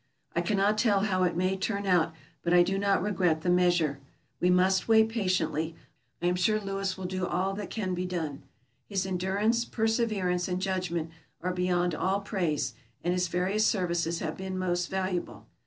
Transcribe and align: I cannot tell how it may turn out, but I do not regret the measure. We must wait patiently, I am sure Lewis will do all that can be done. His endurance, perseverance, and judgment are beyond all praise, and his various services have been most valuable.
I 0.35 0.41
cannot 0.41 0.79
tell 0.79 1.01
how 1.01 1.25
it 1.25 1.35
may 1.37 1.55
turn 1.55 1.85
out, 1.85 2.15
but 2.41 2.55
I 2.55 2.63
do 2.63 2.79
not 2.79 3.03
regret 3.03 3.41
the 3.41 3.51
measure. 3.51 3.99
We 4.39 4.49
must 4.49 4.87
wait 4.87 5.09
patiently, 5.09 5.75
I 6.23 6.25
am 6.25 6.33
sure 6.35 6.59
Lewis 6.59 6.97
will 6.97 7.05
do 7.05 7.27
all 7.27 7.53
that 7.53 7.69
can 7.69 7.93
be 7.93 8.07
done. 8.07 8.41
His 8.89 9.05
endurance, 9.05 9.63
perseverance, 9.63 10.47
and 10.47 10.59
judgment 10.59 11.11
are 11.41 11.53
beyond 11.53 11.93
all 11.93 12.19
praise, 12.19 12.73
and 13.03 13.13
his 13.13 13.27
various 13.27 13.67
services 13.67 14.17
have 14.21 14.37
been 14.37 14.57
most 14.57 14.89
valuable. 14.89 15.45